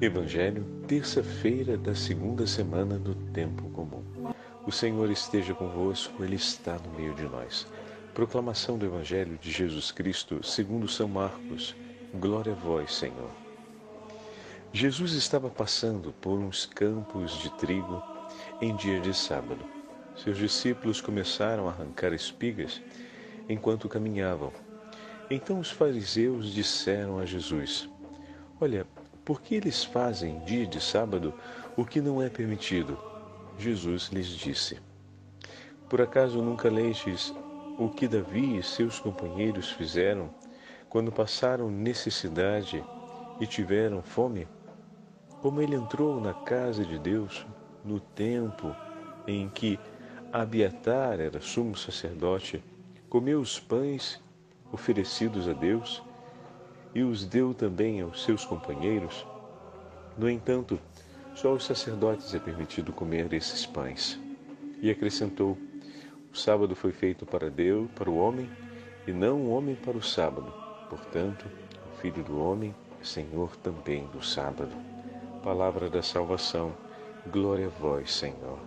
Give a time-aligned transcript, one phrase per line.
[0.00, 4.04] Evangelho, terça-feira da segunda semana do Tempo Comum.
[4.64, 7.66] O Senhor esteja convosco, Ele está no meio de nós.
[8.14, 11.74] Proclamação do Evangelho de Jesus Cristo, segundo São Marcos.
[12.14, 13.28] Glória a vós, Senhor.
[14.72, 18.00] Jesus estava passando por uns campos de trigo
[18.62, 19.64] em dia de sábado.
[20.14, 22.80] Seus discípulos começaram a arrancar espigas
[23.48, 24.52] enquanto caminhavam.
[25.28, 27.88] Então os fariseus disseram a Jesus:
[28.60, 28.86] Olha,
[29.28, 31.34] por que eles fazem dia de sábado
[31.76, 32.98] o que não é permitido?
[33.58, 34.80] Jesus lhes disse:
[35.86, 37.34] Por acaso nunca lestes
[37.78, 40.30] o que Davi e seus companheiros fizeram
[40.88, 42.82] quando passaram necessidade
[43.38, 44.48] e tiveram fome?
[45.42, 47.46] Como ele entrou na casa de Deus
[47.84, 48.74] no tempo
[49.26, 49.78] em que
[50.32, 52.64] Abiatar era sumo sacerdote,
[53.10, 54.22] comeu os pães
[54.72, 56.02] oferecidos a Deus
[56.98, 59.24] e os deu também aos seus companheiros.
[60.16, 60.80] No entanto,
[61.32, 64.18] só aos sacerdotes é permitido comer esses pães.
[64.82, 65.56] E acrescentou:
[66.32, 68.50] O sábado foi feito para Deus, para o homem,
[69.06, 70.52] e não o homem para o sábado.
[70.90, 71.46] Portanto,
[71.94, 74.72] o Filho do homem é Senhor também do sábado.
[75.44, 76.74] Palavra da salvação.
[77.30, 78.58] Glória a vós, Senhor.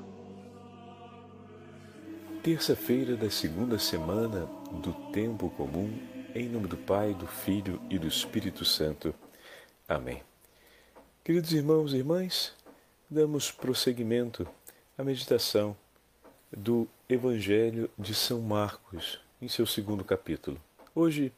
[2.41, 8.07] Terça-feira da segunda semana do tempo comum em nome do Pai, do Filho e do
[8.07, 9.13] Espírito Santo.
[9.87, 10.23] Amém.
[11.23, 12.53] Queridos irmãos e irmãs,
[13.09, 14.47] damos prosseguimento
[14.97, 15.75] à meditação
[16.55, 20.59] do Evangelho de São Marcos, em seu segundo capítulo.
[20.95, 21.33] Hoje,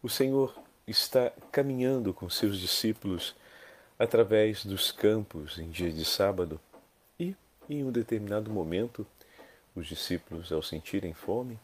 [0.00, 0.54] o Senhor
[0.86, 3.34] está caminhando com seus discípulos
[3.98, 6.60] através dos campos em dia de sábado
[7.18, 7.34] e,
[7.68, 9.04] em um determinado momento,
[9.74, 11.58] os discípulos, ao sentirem fome,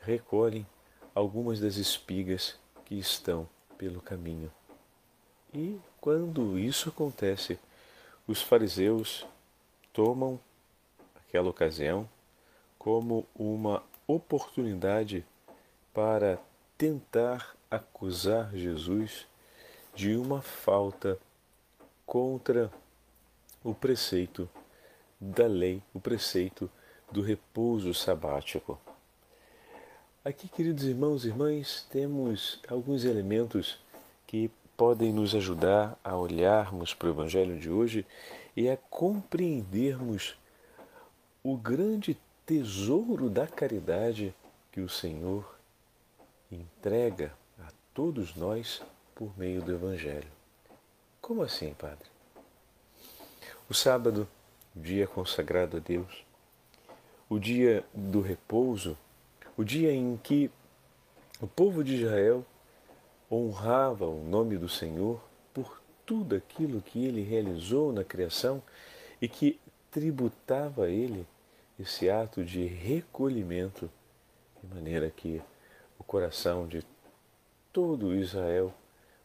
[0.00, 0.64] recolhem
[1.14, 4.50] algumas das espigas que estão pelo caminho.
[5.52, 7.58] E quando isso acontece,
[8.26, 9.26] os fariseus
[9.92, 10.40] tomam
[11.16, 12.08] aquela ocasião
[12.78, 15.24] como uma oportunidade
[15.92, 16.38] para
[16.76, 19.26] tentar acusar Jesus
[19.94, 21.18] de uma falta
[22.06, 22.70] contra
[23.62, 24.48] o preceito
[25.20, 26.70] da lei, o preceito
[27.10, 28.78] do repouso sabático.
[30.24, 33.76] Aqui, queridos irmãos e irmãs, temos alguns elementos
[34.24, 38.06] que podem nos ajudar a olharmos para o Evangelho de hoje
[38.56, 40.36] e a compreendermos
[41.42, 42.16] o grande
[42.46, 44.32] tesouro da caridade
[44.70, 45.58] que o Senhor
[46.52, 48.80] entrega a todos nós
[49.16, 50.30] por meio do Evangelho.
[51.20, 52.06] Como assim, Padre?
[53.68, 54.28] O sábado,
[54.72, 56.24] dia consagrado a Deus,
[57.28, 58.96] o dia do repouso,
[59.56, 60.50] o dia em que
[61.40, 62.44] o povo de Israel
[63.30, 65.20] honrava o nome do Senhor
[65.52, 68.62] por tudo aquilo que ele realizou na criação
[69.20, 69.58] e que
[69.90, 71.26] tributava a ele
[71.78, 73.90] esse ato de recolhimento,
[74.62, 75.42] de maneira que
[75.98, 76.84] o coração de
[77.72, 78.72] todo Israel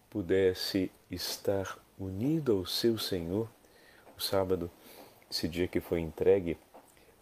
[0.10, 3.50] pudesse estar unido ao seu Senhor.
[4.18, 4.72] O sábado,
[5.30, 6.58] esse dia que foi entregue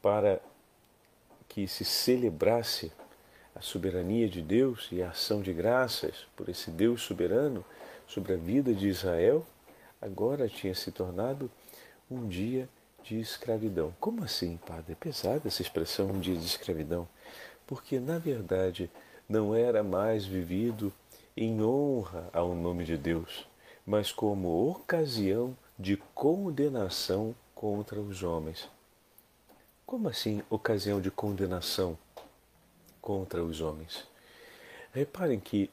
[0.01, 0.39] para
[1.47, 2.91] que se celebrasse
[3.55, 7.63] a soberania de Deus e a ação de graças por esse Deus soberano
[8.05, 9.45] sobre a vida de Israel,
[10.01, 11.49] agora tinha se tornado
[12.11, 12.67] um dia
[13.03, 13.95] de escravidão.
[13.99, 14.91] Como assim, padre?
[14.91, 17.07] É pesada essa expressão, um dia de escravidão,
[17.65, 18.89] porque na verdade
[19.27, 20.91] não era mais vivido
[21.37, 23.47] em honra ao nome de Deus,
[23.85, 28.69] mas como ocasião de condenação contra os homens.
[29.95, 31.97] Como assim ocasião de condenação
[33.01, 34.05] contra os homens?
[34.91, 35.69] Reparem que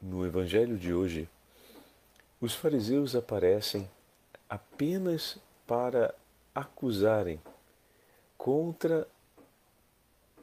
[0.00, 1.28] no Evangelho de hoje,
[2.40, 3.86] os fariseus aparecem
[4.48, 5.36] apenas
[5.66, 6.14] para
[6.54, 7.38] acusarem
[8.38, 9.06] contra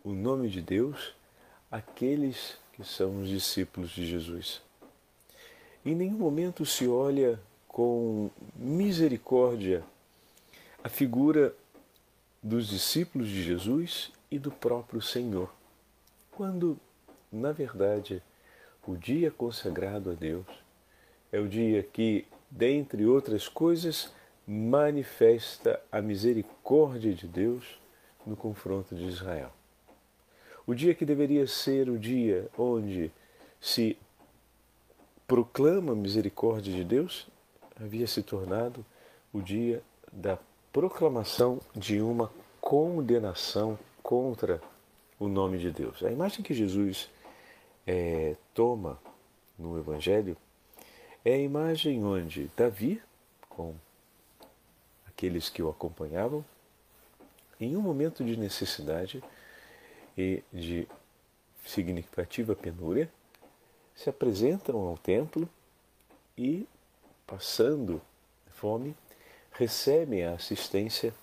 [0.04, 1.16] o nome de Deus
[1.72, 4.62] aqueles que são os discípulos de Jesus.
[5.84, 9.84] Em nenhum momento se olha com misericórdia
[10.84, 11.56] a figura
[12.44, 15.50] dos discípulos de Jesus e do próprio Senhor,
[16.30, 16.78] quando,
[17.32, 18.22] na verdade,
[18.86, 20.46] o dia consagrado a Deus
[21.32, 24.12] é o dia que, dentre outras coisas,
[24.46, 27.80] manifesta a misericórdia de Deus
[28.26, 29.52] no confronto de Israel.
[30.68, 33.10] O dia que deveria ser o dia onde
[33.60, 33.98] se
[35.26, 37.28] proclama a misericórdia de Deus
[37.82, 38.86] havia se tornado
[39.32, 39.82] o dia
[40.12, 40.38] da
[40.74, 44.60] proclamação de uma condenação contra
[45.20, 46.02] o nome de Deus.
[46.04, 47.12] A imagem que Jesus
[47.86, 49.00] é, toma
[49.58, 50.36] no Evangelho
[51.24, 53.00] é a imagem onde Davi,
[53.48, 53.76] com
[55.08, 56.44] aqueles que o acompanhavam,
[57.60, 59.24] em um momento de necessidade
[60.18, 60.88] e de
[61.66, 63.10] significativa penúria,
[63.96, 65.48] se apresentam ao templo
[66.36, 66.68] e,
[67.28, 68.02] passando
[68.54, 68.96] fome,
[69.54, 71.14] recebem a assistência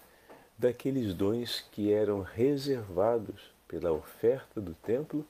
[0.58, 5.26] daqueles dons que eram reservados pela oferta do templo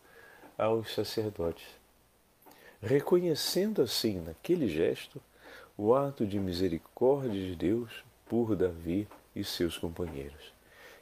[0.58, 1.67] aos sacerdotes.
[2.82, 5.20] Reconhecendo assim, naquele gesto,
[5.76, 10.53] o ato de misericórdia de Deus por Davi e seus companheiros,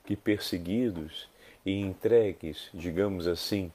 [0.04, 1.28] que perseguidos
[1.64, 3.72] e entregues, digamos assim,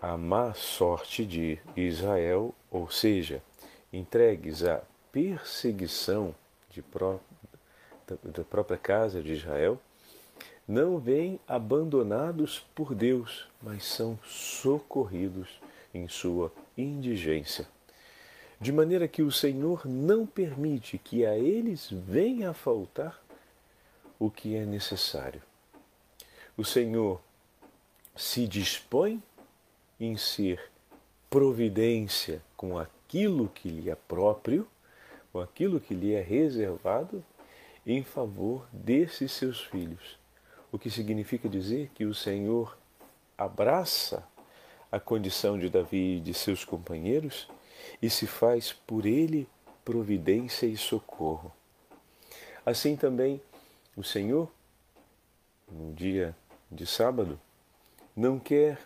[0.00, 3.42] à má sorte de Israel, ou seja,
[3.92, 4.82] entregues à
[5.16, 6.34] perseguição
[6.92, 7.18] pró
[8.22, 9.80] da própria casa de Israel,
[10.68, 15.58] não vêm abandonados por Deus, mas são socorridos
[15.94, 17.66] em sua indigência.
[18.60, 23.18] De maneira que o Senhor não permite que a eles venha a faltar
[24.18, 25.40] o que é necessário.
[26.58, 27.22] O Senhor
[28.14, 29.22] se dispõe
[29.98, 30.70] em ser
[31.30, 34.68] providência com aquilo que lhe é próprio,
[35.36, 37.22] com aquilo que lhe é reservado,
[37.86, 40.18] em favor desses seus filhos.
[40.72, 42.74] O que significa dizer que o Senhor
[43.36, 44.26] abraça
[44.90, 47.50] a condição de Davi e de seus companheiros
[48.00, 49.46] e se faz por ele
[49.84, 51.52] providência e socorro.
[52.64, 53.38] Assim também
[53.94, 54.50] o Senhor,
[55.70, 56.34] no dia
[56.72, 57.38] de sábado,
[58.16, 58.78] não quer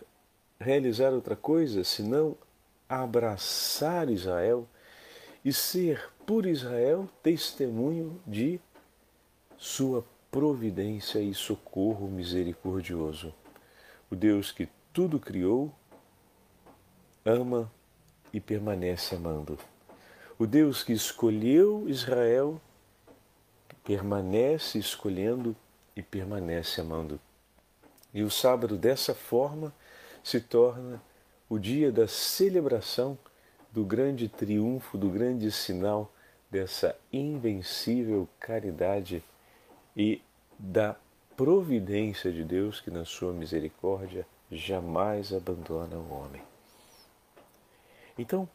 [0.59, 2.35] realizar outra coisa senão
[2.89, 4.67] abraçar Israel
[5.45, 8.57] e ser por Israel testemunho de
[9.57, 10.01] sua
[10.31, 13.33] providência e socorro misericordioso.
[14.09, 15.73] O Deus que tudo criou,
[17.25, 17.69] ama
[18.31, 19.59] e permanece amando.
[20.39, 22.61] O Deus que escolheu Israel,
[23.83, 25.53] permanece escolhendo
[25.97, 27.19] e permanece amando.
[28.13, 29.73] E o sábado, dessa forma,
[30.23, 31.03] se torna
[31.49, 33.17] o dia da celebração
[33.69, 36.09] do grande triunfo, do grande sinal
[36.51, 39.23] dessa invencível caridade
[39.95, 40.21] e
[40.59, 40.95] da
[41.35, 46.41] providência de Deus que, na sua misericórdia, jamais abandona o homem.
[48.17, 48.47] Então,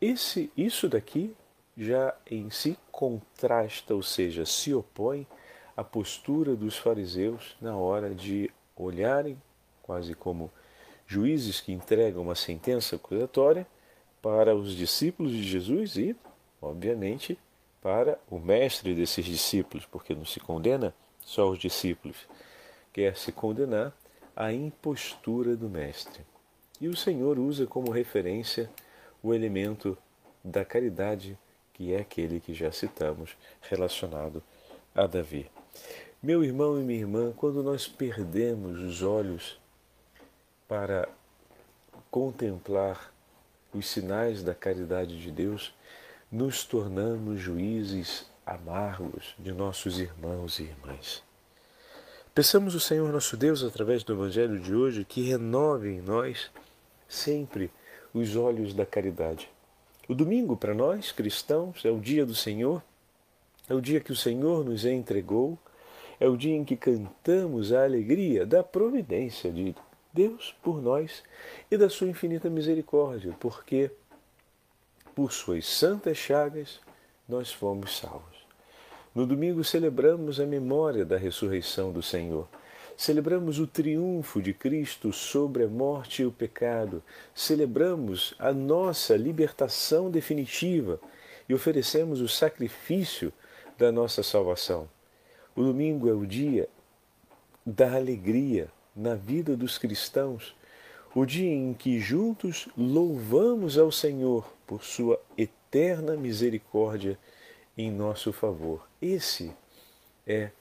[0.00, 1.34] esse, isso daqui
[1.76, 5.26] já em si contrasta, ou seja, se opõe
[5.76, 9.40] à postura dos fariseus na hora de olharem
[9.82, 10.50] quase como
[11.06, 13.66] juízes que entregam uma sentença acusatória
[14.22, 16.16] para os discípulos de Jesus e,
[16.60, 17.38] obviamente,
[17.82, 22.16] para o mestre desses discípulos, porque não se condena só os discípulos,
[22.92, 23.92] quer se condenar
[24.36, 26.24] a impostura do mestre.
[26.80, 28.70] E o Senhor usa como referência
[29.22, 29.96] o elemento
[30.42, 31.38] da caridade,
[31.72, 34.42] que é aquele que já citamos, relacionado
[34.94, 35.50] a Davi.
[36.22, 39.58] Meu irmão e minha irmã, quando nós perdemos os olhos
[40.68, 41.08] para
[42.10, 43.12] contemplar
[43.72, 45.72] os sinais da caridade de Deus,
[46.30, 51.24] nos tornamos juízes amargos de nossos irmãos e irmãs.
[52.32, 56.48] Peçamos o Senhor nosso Deus, através do Evangelho de hoje, que renove em nós
[57.08, 57.68] sempre
[58.14, 59.50] os olhos da caridade.
[60.08, 62.80] O domingo, para nós cristãos, é o dia do Senhor,
[63.68, 65.58] é o dia que o Senhor nos entregou,
[66.20, 69.74] é o dia em que cantamos a alegria da providência de
[70.12, 71.24] Deus por nós
[71.68, 73.90] e da sua infinita misericórdia, porque
[75.14, 76.80] por suas santas chagas
[77.28, 78.40] nós fomos salvos.
[79.14, 82.48] No domingo celebramos a memória da ressurreição do Senhor.
[82.96, 87.02] Celebramos o triunfo de Cristo sobre a morte e o pecado.
[87.34, 91.00] Celebramos a nossa libertação definitiva
[91.48, 93.32] e oferecemos o sacrifício
[93.76, 94.88] da nossa salvação.
[95.56, 96.68] O domingo é o dia
[97.66, 100.54] da alegria, na vida dos cristãos,
[101.14, 107.18] o dia em que juntos louvamos ao Senhor por sua eterna misericórdia
[107.76, 108.88] em nosso favor.
[109.02, 109.52] Esse
[110.24, 110.52] é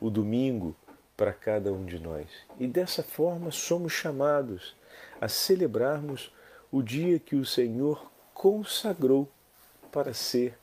[0.00, 0.76] o domingo
[1.16, 2.28] para cada um de nós.
[2.60, 4.76] E dessa forma somos chamados
[5.20, 6.32] a celebrarmos
[6.70, 9.28] o dia que o Senhor consagrou
[9.90, 10.56] para ser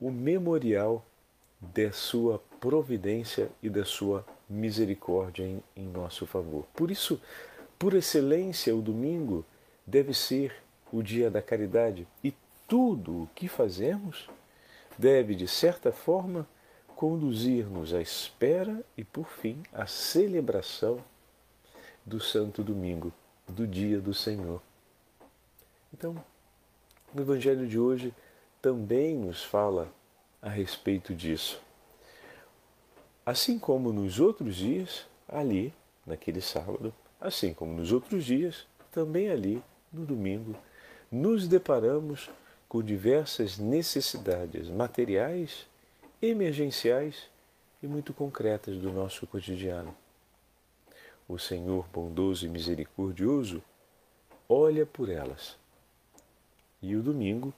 [0.00, 1.06] o memorial
[1.60, 6.66] da sua providência e da sua misericórdia em, em nosso favor.
[6.74, 7.20] Por isso,
[7.78, 9.44] por excelência, o domingo
[9.86, 12.34] deve ser o dia da caridade e
[12.66, 14.28] tudo o que fazemos
[14.98, 16.48] deve, de certa forma,
[16.94, 20.98] conduzir-nos à espera e, por fim, à celebração
[22.04, 23.12] do Santo Domingo,
[23.46, 24.62] do dia do Senhor.
[25.92, 26.22] Então,
[27.14, 28.12] O Evangelho de hoje
[28.60, 29.90] também nos fala
[30.42, 31.60] a respeito disso.
[33.24, 35.72] Assim como nos outros dias, ali,
[36.04, 40.54] naquele sábado, assim como nos outros dias, também ali, no domingo,
[41.10, 42.30] nos deparamos
[42.68, 45.66] com diversas necessidades materiais,
[46.20, 47.28] emergenciais
[47.82, 49.94] e muito concretas do nosso cotidiano.
[51.28, 53.62] O Senhor bondoso e misericordioso
[54.48, 55.56] olha por elas.
[56.80, 57.52] E o domingo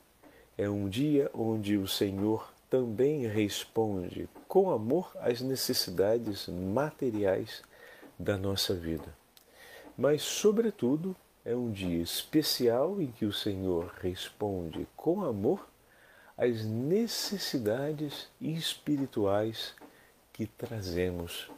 [0.56, 7.62] é um dia onde o Senhor também responde com amor às necessidades materiais
[8.18, 9.16] da nossa vida.
[9.96, 11.16] Mas, sobretudo,
[11.48, 15.66] é um dia especial em que o Senhor responde com amor
[16.36, 19.74] às necessidades espirituais
[20.30, 21.50] que trazemos.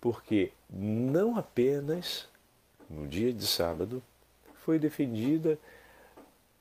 [0.00, 2.28] Porque não apenas
[2.88, 4.00] no dia de sábado
[4.54, 5.58] foi defendida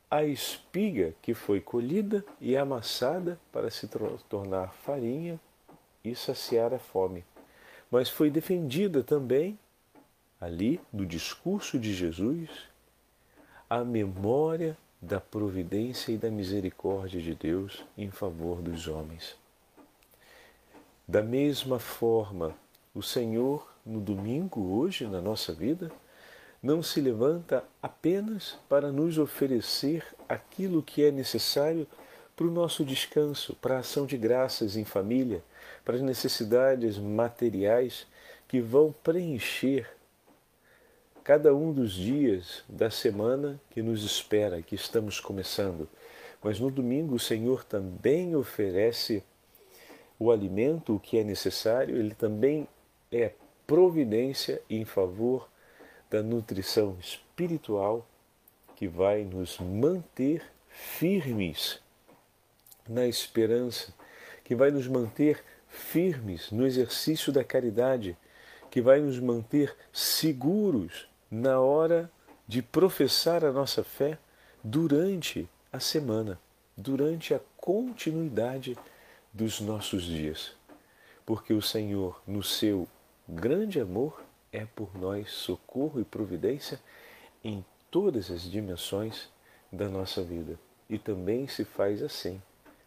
[0.09, 3.87] a espiga que foi colhida e amassada para se
[4.27, 5.39] tornar farinha
[6.03, 7.23] e saciar a fome,
[7.91, 9.59] mas foi defendida também
[10.45, 12.49] ali no discurso de Jesus,
[13.67, 19.35] a memória da providência e da misericórdia de Deus em favor dos homens.
[21.07, 22.55] Da mesma forma,
[22.93, 25.91] o Senhor, no domingo, hoje, na nossa vida,
[26.61, 31.87] não se levanta apenas para nos oferecer aquilo que é necessário
[32.35, 35.43] para o nosso descanso, para a ação de graças em família,
[35.83, 38.05] para as necessidades materiais
[38.47, 39.95] que vão preencher
[41.25, 45.89] cada um dos dias da semana que nos espera, que estamos começando.
[46.41, 49.23] Mas no domingo o Senhor também oferece
[50.19, 52.67] o alimento, o que é necessário, ele também
[53.11, 53.31] é
[53.65, 55.49] providência em favor
[56.11, 58.07] da nutrição espiritual
[58.75, 61.79] que vai nos manter firmes
[62.87, 63.91] na esperança,
[64.43, 68.15] que vai nos manter firmes no exercício da caridade,
[68.69, 72.11] que vai nos manter seguros na hora
[72.47, 74.17] de professar a nossa fé
[74.63, 76.39] durante a semana,
[76.77, 78.77] durante a continuidade
[79.33, 80.55] dos nossos dias.
[81.25, 82.87] Porque o Senhor, no seu
[83.27, 86.79] grande amor, é por nós socorro e providência
[87.43, 89.29] em todas as dimensões
[89.71, 90.57] da nossa vida.
[90.89, 92.41] E também se faz assim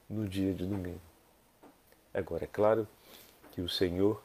[0.09, 1.01] no dia de domingo.
[2.15, 2.89] Agora, é claro
[3.53, 4.23] que o Senhor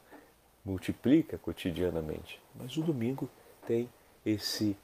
[0.64, 3.30] multiplica cotidianamente, mas o domingo
[3.68, 3.90] tem
[4.26, 4.78] esse,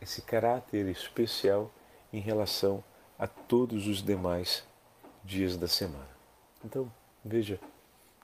[0.00, 1.72] esse caráter especial
[2.12, 2.82] em relação
[3.18, 4.64] a todos os demais
[5.24, 6.08] dias da semana.
[6.64, 6.92] Então,
[7.24, 7.58] veja,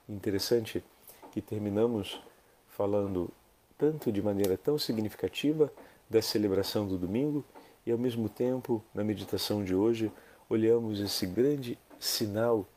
[0.07, 0.83] interessante
[1.31, 2.21] que terminamos
[2.67, 3.29] falando
[3.77, 5.71] tanto de maneira tão significativa
[6.09, 7.45] da celebração do domingo
[7.85, 10.11] e ao mesmo tempo, na meditação de hoje,
[10.49, 12.67] olhamos esse grande sinal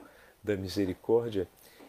[0.42, 1.48] da misericórdia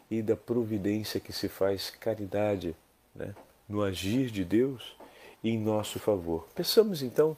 [0.10, 2.76] e da providência que se faz caridade,
[3.16, 3.36] né?
[3.74, 4.96] No agir de Deus
[5.44, 6.48] em nosso favor.
[6.54, 7.36] Peçamos então,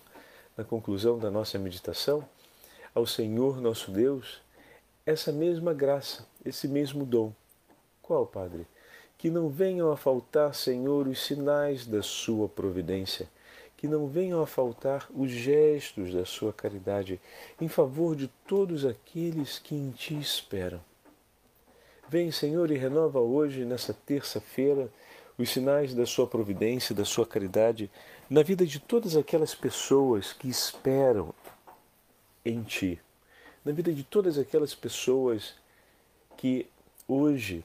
[0.57, 2.27] na conclusão da nossa meditação,
[2.93, 4.41] ao Senhor nosso Deus
[5.05, 7.31] essa mesma graça, esse mesmo dom.
[8.01, 8.67] Qual, Padre?
[9.17, 13.29] Que não venham a faltar, Senhor, os sinais da Sua providência,
[13.77, 17.17] que não venham a faltar os gestos da Sua caridade
[17.61, 20.81] em favor de todos aqueles que em Ti esperam.
[22.09, 24.89] Vem, Senhor, e renova hoje, nessa terça-feira,
[25.37, 27.89] os sinais da sua providência, da sua caridade
[28.29, 31.33] na vida de todas aquelas pessoas que esperam
[32.43, 32.99] em Ti,
[33.63, 35.55] na vida de todas aquelas pessoas
[36.37, 36.67] que
[37.07, 37.63] hoje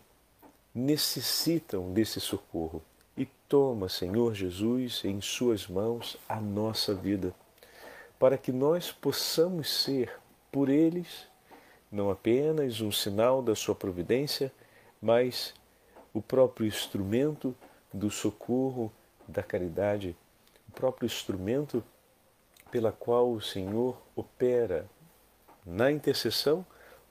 [0.75, 2.83] necessitam desse socorro.
[3.17, 7.35] E toma, Senhor Jesus, em Suas mãos a nossa vida,
[8.19, 10.13] para que nós possamos ser,
[10.53, 11.27] por eles,
[11.91, 14.53] não apenas um sinal da Sua providência,
[15.01, 15.55] mas
[16.13, 17.55] o próprio instrumento
[17.93, 18.93] do socorro,
[19.27, 20.17] da caridade,
[20.69, 21.83] o próprio instrumento
[22.71, 24.87] pela qual o Senhor opera
[25.65, 26.65] na intercessão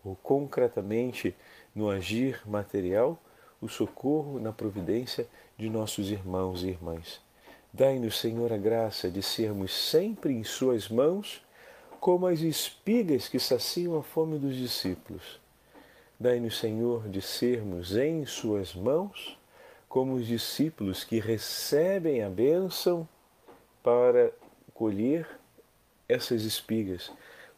[0.03, 1.35] ou concretamente
[1.75, 3.19] no agir material,
[3.61, 5.27] o socorro na providência
[5.57, 7.21] de nossos irmãos e irmãs.
[7.71, 11.45] Dai-nos, Senhor, a graça de sermos sempre em Suas mãos,
[11.99, 15.39] como as espigas que saciam a fome dos discípulos
[16.21, 19.39] Dai-nos, Senhor, de sermos em Suas mãos
[19.87, 23.07] como os discípulos que recebem a bênção
[23.81, 24.29] para
[24.73, 25.25] colher
[26.09, 27.09] essas espigas.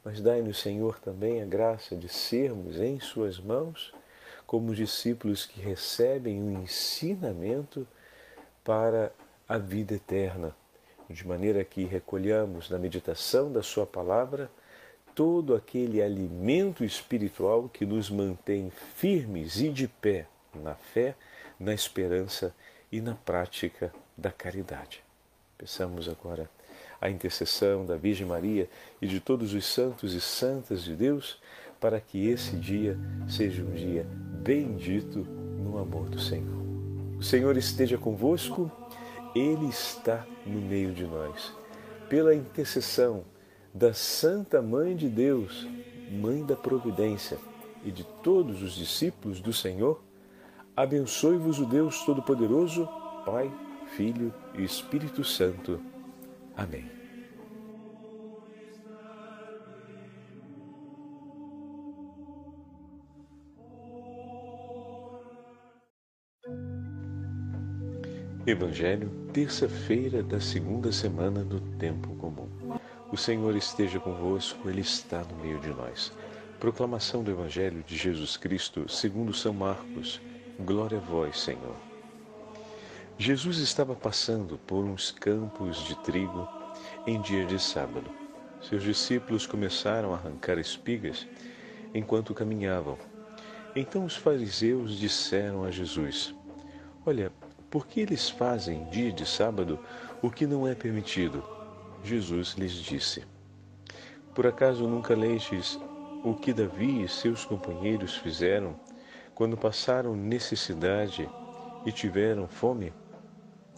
[0.05, 3.91] Mas dai-nos, Senhor, também a graça de sermos em Suas mãos
[4.45, 7.87] como os discípulos que recebem o ensinamento
[8.63, 9.11] para
[9.49, 10.55] a vida eterna.
[11.09, 14.51] de maneira que recolhamos na meditação da Sua palavra
[15.15, 21.15] todo aquele alimento espiritual que nos mantém firmes e de pé na fé,
[21.59, 22.53] na esperança
[22.91, 25.03] e na prática da caridade.
[25.57, 26.49] Peçamos agora
[26.99, 28.69] a intercessão da Virgem Maria
[29.01, 31.39] e de todos os santos e santas de Deus
[31.79, 34.05] para que esse dia seja um dia
[34.43, 36.61] bendito no amor do Senhor.
[37.17, 38.71] O Senhor esteja convosco,
[39.35, 41.53] Ele está no meio de nós.
[42.07, 43.23] Pela intercessão
[43.73, 45.67] da Santa Mãe de Deus,
[46.11, 47.37] Mãe da Providência,
[47.83, 50.03] e de todos os discípulos do Senhor,
[50.75, 52.87] abençoe-vos o Deus Todo-Poderoso,
[53.25, 53.51] Pai,
[53.95, 55.79] Filho e Espírito Santo.
[56.55, 57.01] Amém.
[68.45, 72.80] Evangelho, terça-feira da segunda semana do Tempo Comum.
[73.11, 76.13] O Senhor esteja convosco, Ele está no meio de nós.
[76.61, 80.21] Proclamação do Evangelho de Jesus Cristo, segundo São Marcos.
[80.61, 81.75] Glória a vós, Senhor.
[83.17, 86.47] Jesus estava passando por uns campos de trigo
[87.05, 88.09] em dia de sábado.
[88.61, 91.27] Seus discípulos começaram a arrancar espigas
[91.93, 92.97] enquanto caminhavam.
[93.75, 96.33] Então os fariseus disseram a Jesus:
[97.05, 97.29] Olha,
[97.69, 99.77] por que eles fazem dia de sábado
[100.21, 101.43] o que não é permitido?
[102.03, 103.23] Jesus lhes disse:
[104.33, 105.79] Por acaso nunca leis
[106.23, 108.75] o que Davi e seus companheiros fizeram
[109.35, 111.29] quando passaram necessidade
[111.85, 112.93] e tiveram fome?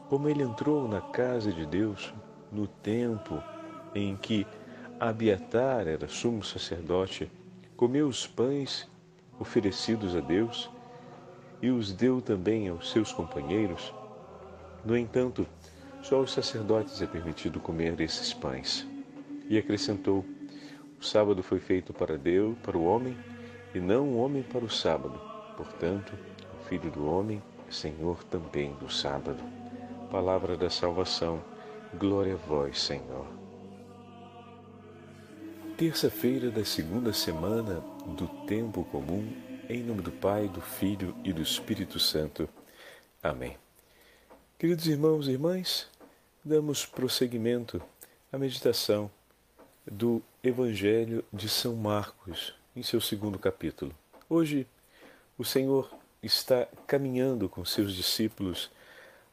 [0.09, 2.13] Como ele entrou na casa de Deus
[2.51, 3.41] no tempo
[3.95, 4.45] em que
[4.99, 7.29] Abiatar era sumo sacerdote,
[7.75, 8.87] comeu os pães
[9.37, 10.69] oferecidos a Deus
[11.61, 13.93] e os deu também aos seus companheiros.
[14.85, 15.45] No entanto,
[16.03, 18.85] só aos sacerdotes é permitido comer esses pães.
[19.49, 20.23] E acrescentou:
[20.99, 23.17] O sábado foi feito para Deus, para o homem,
[23.73, 25.19] e não o homem para o sábado.
[25.55, 26.13] Portanto,
[26.59, 29.41] o Filho do homem é Senhor também do sábado.
[30.11, 31.41] Palavra da salvação.
[31.97, 33.25] Glória a vós, Senhor.
[35.77, 39.31] Terça-feira da segunda semana do tempo comum,
[39.69, 42.47] em nome do Pai, do Filho e do Espírito Santo.
[43.21, 43.57] Amém.
[44.63, 45.89] Queridos irmãos e irmãs,
[46.45, 47.81] damos prosseguimento
[48.29, 49.09] à meditação
[49.89, 53.95] do Evangelho de São Marcos, em seu segundo capítulo.
[54.29, 54.67] Hoje,
[55.37, 55.89] o Senhor
[56.21, 58.69] está caminhando com seus discípulos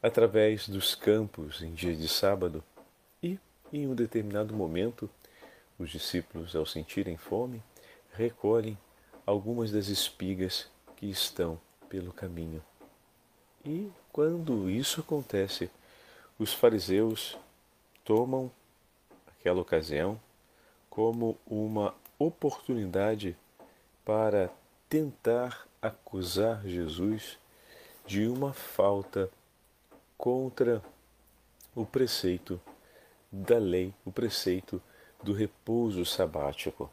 [0.01, 2.63] através dos campos em dia de sábado
[3.21, 3.37] e,
[3.73, 5.09] em um determinado momento,
[5.77, 7.61] os discípulos, ao sentirem fome,
[8.13, 8.77] recolhem
[9.25, 12.63] algumas das espigas que estão pelo caminho.
[13.65, 15.69] E, quando isso acontece,
[16.41, 17.37] os fariseus
[18.03, 18.51] tomam
[19.27, 20.19] aquela ocasião
[20.89, 23.37] como uma oportunidade
[24.03, 24.49] para
[24.89, 27.37] tentar acusar Jesus
[28.07, 29.29] de uma falta
[30.17, 30.81] contra
[31.75, 32.59] o preceito
[33.31, 34.81] da lei, o preceito
[35.21, 36.91] do repouso sabático.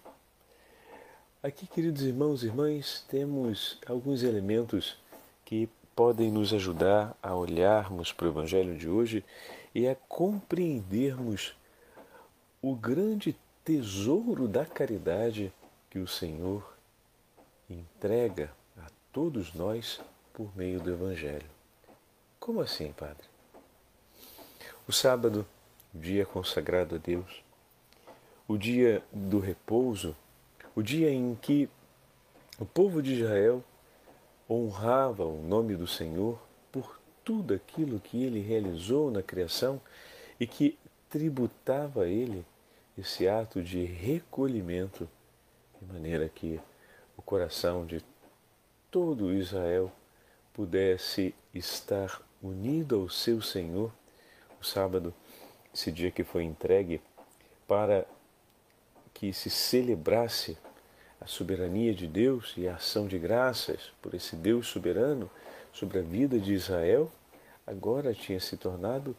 [1.42, 4.98] Aqui, queridos irmãos e irmãs, temos alguns elementos
[5.46, 9.24] que podem nos ajudar a olharmos para o Evangelho de hoje
[9.74, 11.56] e a compreendermos
[12.62, 15.52] o grande tesouro da caridade
[15.90, 16.72] que o Senhor
[17.68, 20.00] entrega a todos nós
[20.32, 21.50] por meio do Evangelho.
[22.38, 23.26] Como assim, Padre?
[24.86, 25.44] O sábado,
[25.92, 27.42] dia consagrado a Deus,
[28.46, 30.14] o dia do repouso,
[30.76, 31.68] o dia em que
[32.56, 33.64] o povo de Israel
[34.48, 36.38] honrava o nome do Senhor
[36.72, 39.80] por tudo aquilo que ele realizou na criação
[40.40, 40.78] e que
[41.10, 42.44] tributava a ele
[42.96, 45.08] esse ato de recolhimento,
[45.80, 46.60] de maneira que
[47.16, 48.02] o coração de
[48.90, 49.92] todo Israel
[50.52, 53.92] pudesse estar unido ao seu Senhor.
[54.60, 55.14] O sábado,
[55.72, 57.00] esse dia que foi entregue
[57.66, 58.06] para
[59.12, 60.56] que se celebrasse
[61.28, 65.30] soberania de Deus e a ação de graças por esse Deus soberano
[65.72, 67.10] sobre a vida de Israel,
[67.66, 69.14] agora tinha se tornado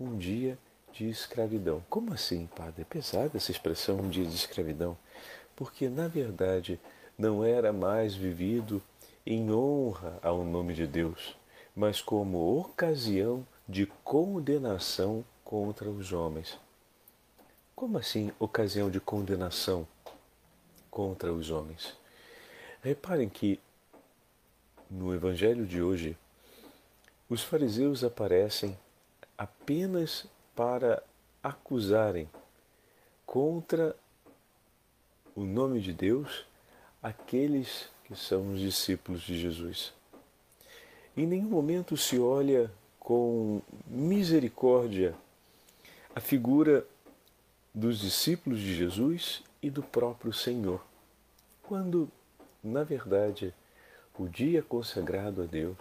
[0.00, 0.58] um dia
[0.92, 1.84] de escravidão.
[1.88, 2.82] Como assim, padre?
[2.82, 4.96] É pesada essa expressão, um dia de escravidão,
[5.54, 6.80] porque na verdade
[7.18, 8.82] não era mais vivido
[9.24, 11.36] em honra ao nome de Deus,
[11.76, 16.58] mas como ocasião de condenação contra os homens.
[17.76, 19.86] Como assim ocasião de condenação
[20.92, 21.96] contra os homens.
[22.82, 23.58] Reparem que
[24.90, 26.16] no Evangelho de hoje,
[27.30, 28.78] os fariseus aparecem
[29.38, 31.02] apenas para
[31.42, 32.28] acusarem
[33.24, 33.96] contra
[35.34, 36.44] o nome de Deus
[37.02, 39.94] aqueles que são os discípulos de Jesus.
[41.16, 45.14] Em nenhum momento se olha com misericórdia
[46.14, 46.86] a figura
[47.74, 50.84] dos discípulos de Jesus e do próprio Senhor,
[51.62, 52.10] quando,
[52.62, 53.54] na verdade,
[54.18, 55.78] o dia consagrado a Deus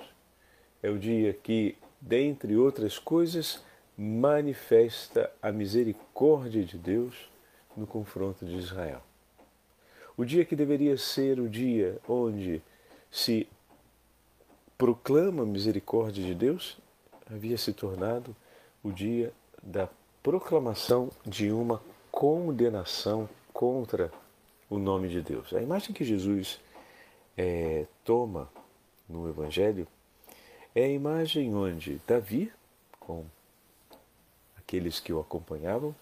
[0.82, 3.64] é o dia que, dentre outras coisas,
[3.98, 7.30] manifesta a misericórdia de Deus
[7.76, 9.02] no confronto de Israel.
[10.16, 12.62] O dia que deveria ser o dia onde
[13.10, 13.48] se
[14.78, 16.78] proclama a misericórdia de Deus
[17.32, 18.36] havia se tornado
[18.84, 19.88] o dia da
[20.24, 23.30] proclamação de uma condenação
[23.62, 24.12] contra
[24.68, 25.54] o nome de Deus.
[25.54, 26.60] A imagem que Jesus
[27.38, 28.50] é, toma
[29.08, 29.88] no Evangelho
[30.74, 32.52] é a imagem onde Davi,
[33.00, 33.24] com
[34.58, 35.96] aqueles que o acompanhavam,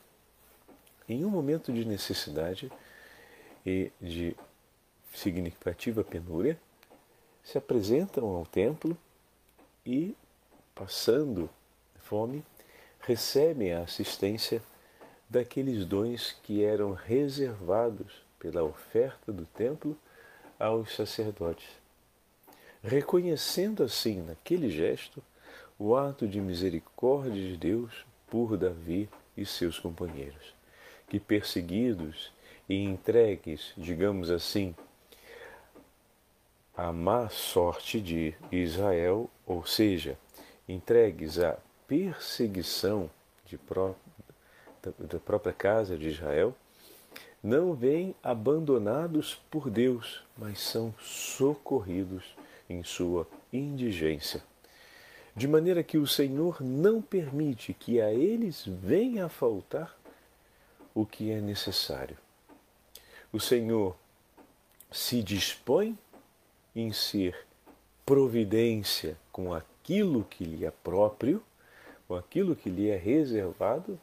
[1.06, 2.72] em um momento de necessidade
[3.66, 4.38] e de
[5.14, 6.58] significativa penúria,
[7.44, 8.98] se apresentam ao templo
[9.86, 10.16] e,
[10.74, 11.50] passando
[12.06, 12.42] fome,
[13.02, 14.64] recebem a assistência
[15.30, 19.96] daqueles dons que eram reservados pela oferta do templo
[20.58, 21.68] aos sacerdotes.
[22.82, 25.22] Reconhecendo assim, naquele gesto,
[25.78, 30.54] o ato de misericórdia de Deus por Davi e seus companheiros,
[31.08, 32.32] que perseguidos
[32.68, 34.76] e entregues, digamos assim,
[36.76, 40.18] a má sorte de Israel, ou seja,
[40.68, 43.10] entregues à perseguição
[43.58, 43.96] pró
[44.82, 46.56] da própria casa de Israel,
[47.42, 52.36] não vêm abandonados por Deus, mas são socorridos
[52.70, 54.44] em sua indigência.
[55.36, 59.98] De maneira que o Senhor não permite que a eles venha a faltar
[60.94, 62.18] o que é necessário.
[63.32, 63.96] O Senhor
[64.92, 65.98] se dispõe
[66.76, 67.46] em ser
[68.06, 71.42] providência com aquilo que lhe é próprio,
[72.08, 74.00] com aquilo que lhe é reservado,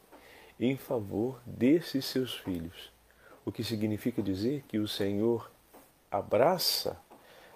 [0.59, 2.91] em favor desses seus filhos.
[3.45, 5.51] O que significa dizer que o Senhor
[6.11, 6.99] abraça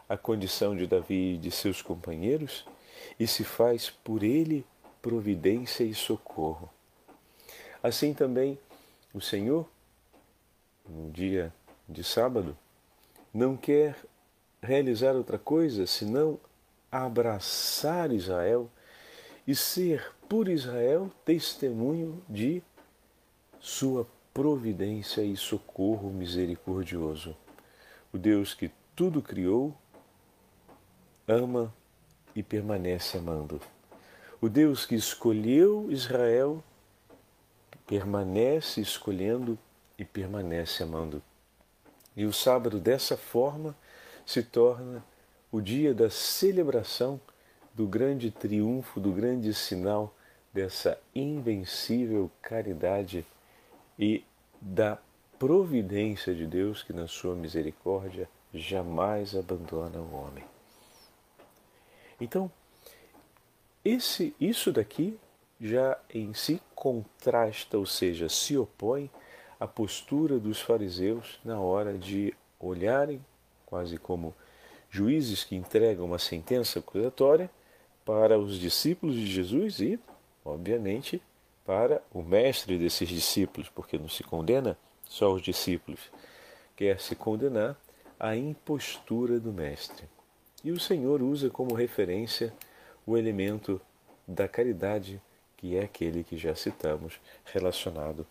[0.07, 2.65] a condição de Davi e de seus companheiros
[3.19, 4.65] e se faz por ele
[5.01, 6.69] providência e socorro.
[7.81, 8.59] Assim também
[9.13, 9.67] o Senhor,
[10.87, 11.53] no dia
[11.87, 12.57] de sábado,
[13.33, 13.95] não quer
[14.61, 16.39] realizar outra coisa senão
[16.91, 18.69] abraçar Israel
[19.47, 22.61] e ser por Israel testemunho de
[23.61, 27.37] sua providência e socorro misericordioso.
[28.11, 29.73] O Deus que tudo criou,
[31.27, 31.73] ama
[32.35, 33.61] e permanece amando.
[34.41, 36.63] O Deus que escolheu Israel,
[37.85, 39.57] permanece escolhendo
[39.97, 41.21] e permanece amando.
[42.15, 43.75] E o sábado, dessa forma,
[44.25, 45.03] se torna
[45.51, 47.21] o dia da celebração
[47.73, 50.15] do grande triunfo, do grande sinal
[50.51, 53.25] dessa invencível caridade
[54.01, 54.25] e
[54.59, 54.97] da
[55.37, 60.43] providência de Deus que, na sua misericórdia, jamais abandona o homem.
[62.19, 62.51] Então,
[63.85, 65.19] esse, isso daqui
[65.59, 69.09] já em si contrasta, ou seja, se opõe
[69.59, 73.23] à postura dos fariseus na hora de olharem
[73.67, 74.33] quase como
[74.89, 77.49] juízes que entregam uma sentença acusatória
[78.03, 79.99] para os discípulos de Jesus e,
[80.43, 81.21] obviamente,
[81.65, 85.99] para o mestre desses discípulos, porque não se condena só os discípulos,
[86.75, 87.77] quer se condenar
[88.19, 90.07] a impostura do mestre.
[90.63, 92.53] E o Senhor usa como referência
[93.05, 93.81] o elemento
[94.27, 95.21] da caridade,
[95.57, 98.25] que é aquele que já citamos, relacionado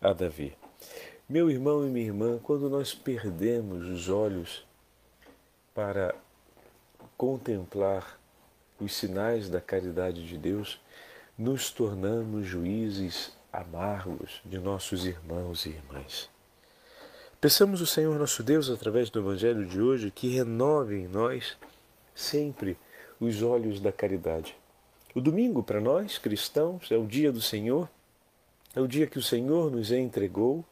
[0.00, 0.56] a Davi.
[1.28, 4.66] Meu irmão e minha irmã, quando nós perdemos os olhos
[5.74, 6.14] para
[7.16, 8.18] contemplar
[8.78, 10.80] os sinais da caridade de Deus,
[11.36, 16.30] nos tornamos juízes amargos de nossos irmãos e irmãs.
[17.40, 21.56] Peçamos o Senhor nosso Deus, através do Evangelho de hoje, que renove em nós
[22.14, 22.78] sempre
[23.20, 24.56] os olhos da caridade.
[25.12, 27.88] O domingo, para nós cristãos, é o dia do Senhor,
[28.74, 30.64] é o dia que o Senhor nos entregou,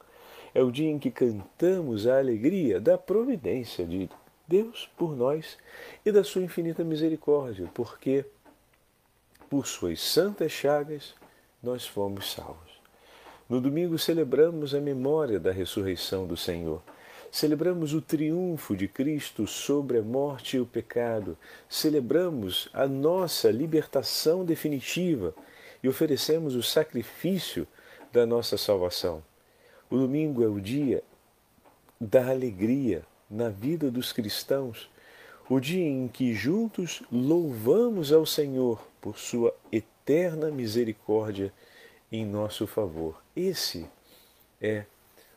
[0.54, 4.08] é o dia em que cantamos a alegria da providência de
[4.46, 5.58] Deus por nós
[6.06, 8.24] e da sua infinita misericórdia, porque
[9.52, 11.12] por suas santas chagas
[11.62, 12.72] nós fomos salvos.
[13.46, 16.82] No domingo celebramos a memória da ressurreição do Senhor.
[17.30, 21.36] Celebramos o triunfo de Cristo sobre a morte e o pecado.
[21.68, 25.34] Celebramos a nossa libertação definitiva
[25.82, 27.68] e oferecemos o sacrifício
[28.10, 29.22] da nossa salvação.
[29.90, 31.02] O domingo é o dia
[32.00, 34.88] da alegria na vida dos cristãos,
[35.54, 41.52] o dia em que juntos louvamos ao Senhor por sua eterna misericórdia
[42.10, 43.22] em nosso favor.
[43.36, 43.86] Esse
[44.58, 44.86] é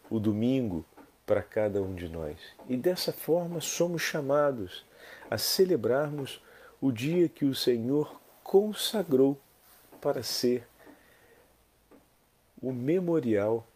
[0.09, 0.85] o domingo
[1.25, 2.37] para cada um de nós.
[2.69, 4.85] E dessa forma somos chamados
[5.29, 6.41] a celebrarmos
[6.79, 9.37] o dia que o Senhor consagrou
[9.99, 10.65] para ser
[12.61, 13.67] o memorial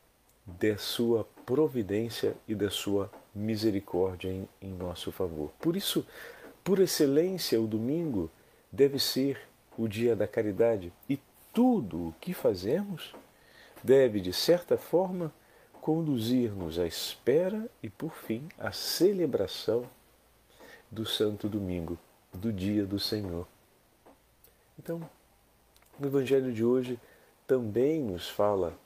[0.45, 5.51] da sua providência e da sua misericórdia em, em nosso favor.
[5.59, 6.05] Por isso,
[6.63, 8.29] por excelência, o domingo
[8.71, 9.39] deve ser
[9.77, 11.19] o dia da caridade e
[11.53, 13.13] tudo o que fazemos
[13.83, 15.33] deve, de certa forma,
[15.81, 19.85] conduzir-nos à espera e, por fim, à celebração
[20.91, 21.97] do Santo Domingo,
[22.33, 23.47] do dia do Senhor.
[24.77, 25.01] Então,
[25.99, 26.99] o Evangelho de hoje
[27.47, 28.77] também nos fala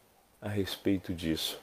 [0.41, 1.62] a respeito disso.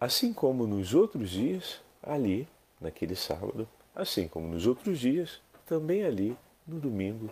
[0.00, 2.48] Assim como nos outros dias, ali,
[2.80, 7.28] naquele sábado, assim como nos outros dias, também ali, no domingo,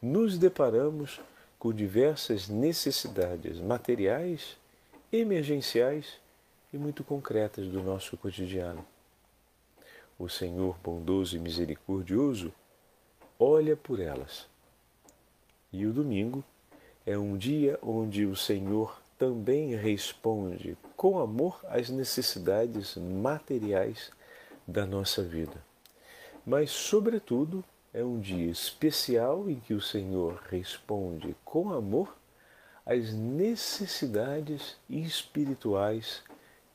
[0.00, 1.20] nos deparamos
[1.58, 4.56] com diversas necessidades materiais,
[5.10, 6.20] emergenciais
[6.72, 8.84] e muito concretas do nosso cotidiano.
[10.18, 12.52] O Senhor bondoso e misericordioso
[13.38, 14.46] olha por elas.
[15.72, 16.44] E o domingo
[17.04, 24.10] é um dia onde o Senhor também responde com amor às necessidades materiais
[24.66, 25.62] da nossa vida.
[26.46, 32.16] Mas, sobretudo, é um dia especial em que o Senhor responde com amor
[32.84, 36.22] às necessidades espirituais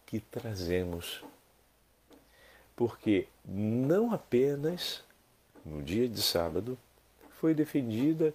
[0.06, 1.24] que trazemos.
[2.76, 5.04] Porque não apenas
[5.66, 6.78] no dia de sábado
[7.32, 8.34] foi defendida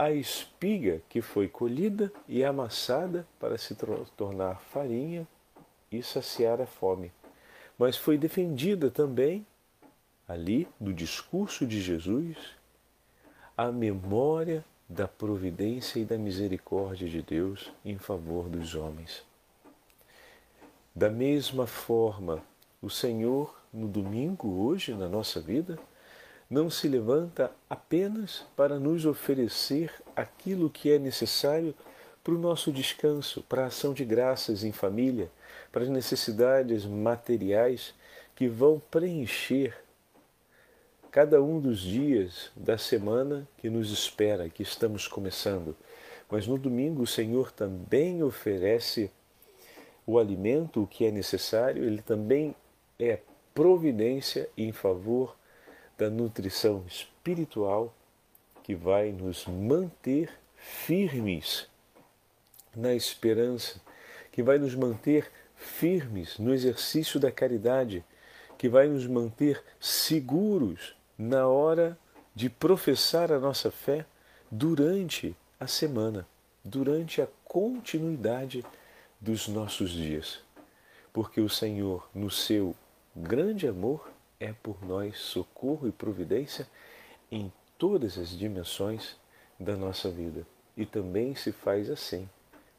[0.00, 3.76] a espiga que foi colhida e amassada para se
[4.16, 5.28] tornar farinha
[5.92, 7.12] e saciar a fome,
[7.78, 9.46] mas foi defendida também
[10.26, 12.38] ali no discurso de Jesus,
[13.54, 19.22] a memória da providência e da misericórdia de Deus em favor dos homens.
[20.94, 22.42] Da mesma forma,
[22.80, 25.78] o Senhor, no domingo, hoje, na nossa vida,
[26.50, 31.72] não se levanta apenas para nos oferecer aquilo que é necessário
[32.24, 35.30] para o nosso descanso, para a ação de graças em família,
[35.70, 37.94] para as necessidades materiais
[38.34, 39.76] que vão preencher
[41.10, 45.76] cada um dos dias da semana que nos espera, que estamos começando.
[46.28, 49.10] Mas no domingo o Senhor também oferece
[50.04, 52.54] o alimento, o que é necessário, ele também
[52.98, 53.20] é
[53.54, 55.36] providência em favor
[56.00, 57.94] da nutrição espiritual
[58.62, 61.68] que vai nos manter firmes
[62.74, 63.78] na esperança,
[64.32, 68.02] que vai nos manter firmes no exercício da caridade,
[68.56, 71.98] que vai nos manter seguros na hora
[72.34, 74.06] de professar a nossa fé
[74.50, 76.26] durante a semana,
[76.64, 78.64] durante a continuidade
[79.20, 80.40] dos nossos dias.
[81.12, 82.74] Porque o Senhor, no seu
[83.14, 84.09] grande amor,
[84.40, 86.66] é por nós socorro e providência
[87.30, 89.16] em todas as dimensões
[89.58, 90.46] da nossa vida.
[90.74, 92.28] E também se faz assim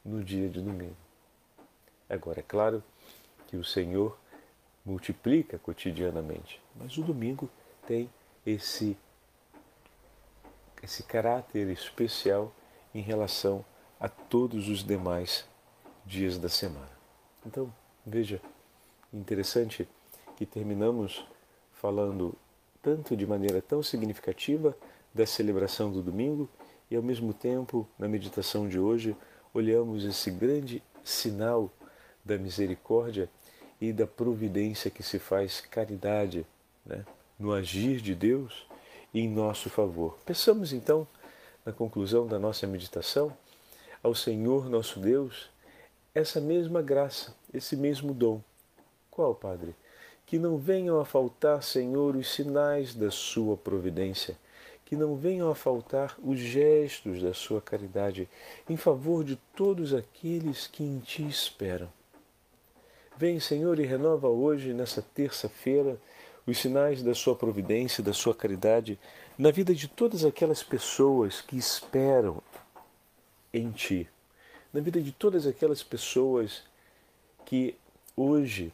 [0.03, 0.97] no dia de domingo.
[2.09, 2.83] Agora, é claro
[3.47, 4.17] que o Senhor
[4.83, 7.47] multiplica cotidianamente, mas o domingo
[7.85, 8.09] tem
[8.45, 8.97] esse,
[10.81, 12.51] esse caráter especial
[12.93, 13.63] em relação
[13.99, 15.47] a todos os demais
[16.05, 16.89] dias da semana.
[17.45, 17.71] Então,
[18.05, 18.41] veja,
[19.13, 19.87] interessante
[20.35, 21.23] que terminamos
[21.81, 22.35] falando
[22.79, 24.77] tanto de maneira tão significativa
[25.11, 26.47] da celebração do domingo
[26.91, 29.15] e ao mesmo tempo, na meditação de hoje,
[29.51, 31.71] olhamos esse grande sinal
[32.23, 33.27] da misericórdia
[33.79, 36.45] e da providência que se faz caridade,
[36.85, 37.03] né?
[37.39, 38.67] no agir de Deus
[39.11, 40.19] em nosso favor.
[40.23, 41.07] Peçamos então,
[41.65, 43.35] na conclusão da nossa meditação,
[44.03, 45.49] ao Senhor nosso Deus
[46.13, 48.39] essa mesma graça, esse mesmo dom.
[49.09, 49.75] Qual, Padre?
[50.31, 54.37] Que não venham a faltar, Senhor, os sinais da Sua providência,
[54.85, 58.29] que não venham a faltar os gestos da Sua caridade
[58.69, 61.91] em favor de todos aqueles que em Ti esperam.
[63.17, 65.99] Vem, Senhor, e renova hoje, nessa terça-feira,
[66.47, 68.97] os sinais da sua providência, da sua caridade
[69.37, 72.41] na vida de todas aquelas pessoas que esperam
[73.53, 74.07] em Ti,
[74.71, 76.63] na vida de todas aquelas pessoas
[77.43, 77.75] que
[78.15, 78.71] hoje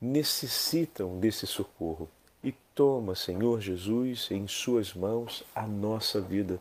[0.00, 2.08] necessitam desse socorro.
[2.42, 6.60] E toma, Senhor Jesus, em Suas mãos a nossa vida,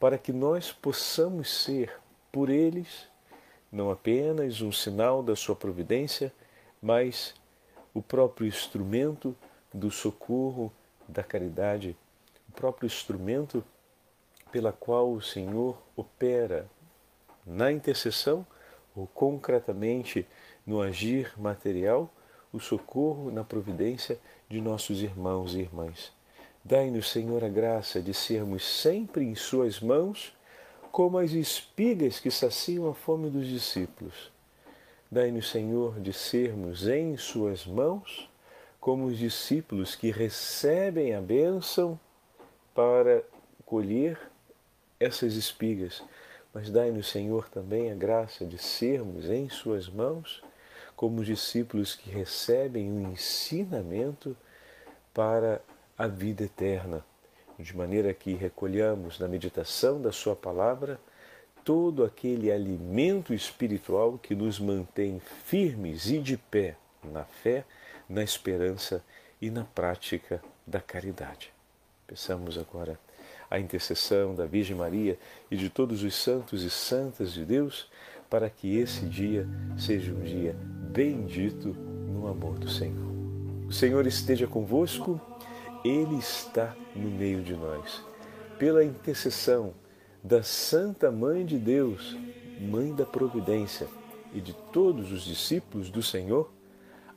[0.00, 1.92] para que nós possamos ser
[2.32, 3.08] por eles,
[3.70, 6.32] não apenas um sinal da sua providência,
[6.80, 7.34] mas
[7.92, 9.36] o próprio instrumento
[9.72, 10.72] do socorro,
[11.08, 11.96] da caridade,
[12.48, 13.64] o próprio instrumento
[14.50, 16.68] pela qual o Senhor opera
[17.46, 18.46] na intercessão
[18.94, 20.26] ou concretamente
[20.66, 22.10] no agir material,
[22.52, 26.12] o socorro na providência de nossos irmãos e irmãs.
[26.64, 30.36] Dai-nos, Senhor, a graça de sermos sempre em Suas mãos,
[30.90, 34.30] como as espigas que saciam a fome dos discípulos.
[35.10, 38.28] Dai-nos, Senhor, de sermos em Suas mãos,
[38.80, 41.98] como os discípulos que recebem a bênção
[42.74, 43.22] para
[43.64, 44.18] colher
[45.00, 46.02] essas espigas.
[46.52, 50.42] Mas dai-nos, Senhor, também a graça de sermos em Suas mãos,
[50.98, 54.36] como os discípulos que recebem o ensinamento
[55.14, 55.62] para
[55.96, 57.04] a vida eterna,
[57.56, 61.00] de maneira que recolhamos na meditação da Sua palavra
[61.64, 67.64] todo aquele alimento espiritual que nos mantém firmes e de pé na fé,
[68.08, 69.00] na esperança
[69.40, 71.52] e na prática da caridade.
[72.08, 72.98] Peçamos agora
[73.48, 75.16] a intercessão da Virgem Maria
[75.48, 77.88] e de todos os santos e santas de Deus
[78.28, 80.54] para que esse dia seja um dia
[80.92, 81.74] bendito
[82.08, 83.08] no amor do Senhor.
[83.66, 85.20] O Senhor esteja convosco
[85.84, 88.02] ele está no meio de nós.
[88.58, 89.74] Pela intercessão
[90.22, 92.16] da Santa Mãe de Deus,
[92.60, 93.86] Mãe da Providência
[94.34, 96.50] e de todos os discípulos do Senhor,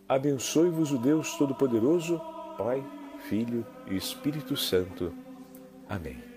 [0.08, 2.21] abençoe-vos o Deus Todo-Poderoso,
[2.58, 2.84] Pai,
[3.28, 5.12] Filho e Espírito Santo.
[5.89, 6.31] Amém.